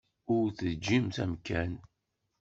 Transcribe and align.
Ur 0.35 0.45
teǧǧimt 0.57 1.15
amkan. 1.23 1.71